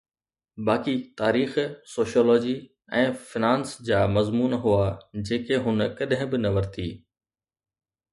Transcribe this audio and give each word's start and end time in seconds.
باقي 0.67 0.93
تاريخ، 1.21 1.57
sociology 1.95 2.55
۽ 3.01 3.11
finance 3.33 3.73
جا 3.89 3.99
مضمون 4.15 4.57
هئا، 4.65 4.87
جيڪي 5.29 5.61
هن 5.67 5.85
ڪڏهن 6.01 6.33
به 6.33 6.41
نه 6.47 6.53
ورتي 6.57 6.87